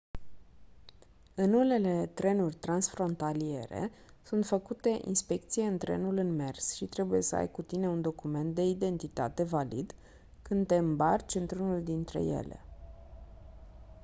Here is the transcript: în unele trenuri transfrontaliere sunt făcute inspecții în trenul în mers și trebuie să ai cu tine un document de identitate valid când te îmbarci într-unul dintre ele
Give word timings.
în 1.35 1.53
unele 1.53 2.07
trenuri 2.13 2.55
transfrontaliere 2.55 3.91
sunt 4.23 4.45
făcute 4.45 4.99
inspecții 5.05 5.65
în 5.65 5.77
trenul 5.77 6.17
în 6.17 6.35
mers 6.35 6.73
și 6.73 6.85
trebuie 6.85 7.21
să 7.21 7.35
ai 7.35 7.51
cu 7.51 7.61
tine 7.61 7.87
un 7.87 8.01
document 8.01 8.55
de 8.55 8.61
identitate 8.61 9.43
valid 9.43 9.93
când 10.41 10.67
te 10.67 10.75
îmbarci 10.75 11.35
într-unul 11.35 11.83
dintre 11.83 12.19
ele 12.23 12.59